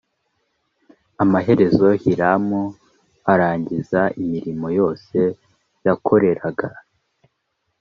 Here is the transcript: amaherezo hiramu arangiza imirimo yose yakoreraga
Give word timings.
amaherezo 1.23 1.87
hiramu 2.01 2.61
arangiza 3.31 4.01
imirimo 4.21 4.67
yose 4.79 5.17
yakoreraga 5.85 6.67